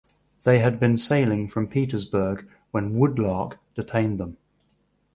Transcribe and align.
They 0.45 0.57
had 0.57 0.79
been 0.79 0.97
sailing 0.97 1.47
from 1.47 1.67
Petersburg 1.67 2.49
when 2.71 2.95
"Woodlark" 2.95 3.57
detained 3.75 4.19
them. 4.19 4.35